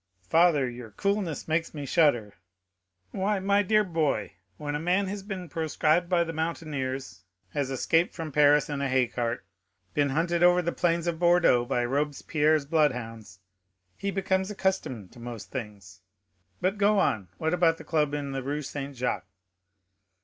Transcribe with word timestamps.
"Father, 0.27 0.67
your 0.67 0.89
coolness 0.89 1.47
makes 1.47 1.75
me 1.75 1.85
shudder." 1.85 2.33
"Why, 3.11 3.37
my 3.37 3.61
dear 3.61 3.83
boy, 3.83 4.33
when 4.57 4.73
a 4.73 4.79
man 4.79 5.05
has 5.05 5.21
been 5.21 5.47
proscribed 5.47 6.09
by 6.09 6.23
the 6.23 6.33
mountaineers, 6.33 7.21
has 7.51 7.69
escaped 7.69 8.15
from 8.15 8.31
Paris 8.31 8.67
in 8.67 8.81
a 8.81 8.89
hay 8.89 9.05
cart, 9.05 9.45
been 9.93 10.09
hunted 10.09 10.41
over 10.41 10.63
the 10.63 10.71
plains 10.71 11.05
of 11.05 11.19
Bordeaux 11.19 11.65
by 11.65 11.85
Robespierre's 11.85 12.65
bloodhounds, 12.65 13.41
he 13.95 14.09
becomes 14.09 14.49
accustomed 14.49 15.11
to 15.11 15.19
most 15.19 15.51
things. 15.51 16.01
But 16.61 16.79
go 16.79 16.97
on, 16.97 17.27
what 17.37 17.53
about 17.53 17.77
the 17.77 17.83
club 17.83 18.15
in 18.15 18.31
the 18.31 18.41
Rue 18.41 18.63
Saint 18.63 18.95
Jacques?" 18.97 19.27